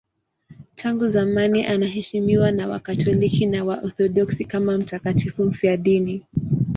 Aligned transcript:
Tangu 0.75 1.09
zamani 1.09 1.65
anaheshimiwa 1.65 2.51
na 2.51 2.67
Wakatoliki 2.67 3.45
na 3.45 3.63
Waorthodoksi 3.65 4.45
kama 4.45 4.77
mtakatifu 4.77 5.43
mfiadini. 5.45 6.25